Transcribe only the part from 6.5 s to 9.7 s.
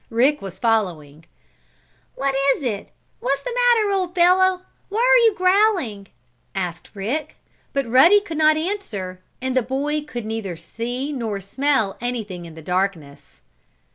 asked Rick, but Ruddy could not answer, and the